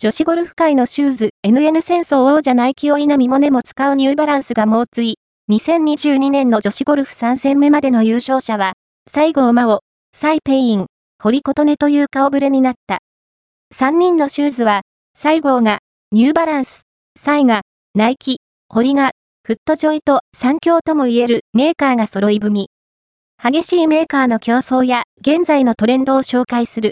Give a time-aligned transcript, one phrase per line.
[0.00, 5.16] 女子ゴルフ界のシューズ NN 戦争王者ナイキを稲見萌寧も使うニューバランスが猛追。
[5.50, 8.74] 2022年の女子ゴルフ3戦目までの優勝者は、
[9.12, 9.80] 西郷真央、
[10.16, 10.86] サイ・ペイイン、
[11.20, 13.00] 堀琴音という顔ぶれになった。
[13.74, 14.82] 3人のシューズは、
[15.16, 15.80] 西郷が、
[16.12, 16.82] ニューバランス、
[17.18, 17.62] サイが、
[17.96, 18.36] ナイキ、
[18.68, 19.10] 堀が、
[19.44, 22.70] フットジョイと三強とも言えるメーカーが揃い踏み。
[23.42, 26.86] 激しいメーカーの競争や現在のトレンドを紹介する